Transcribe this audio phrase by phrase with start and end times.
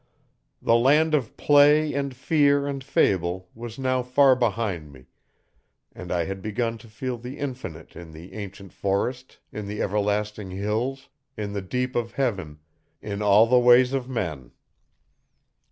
[0.63, 5.05] The land of play and fear and fable was now far behind me
[5.91, 10.49] and I had begun to feel the infinite in the ancient forest' in the everlasting
[10.49, 12.57] hills, in the deep of heaven,
[12.99, 14.53] in all the ways of men.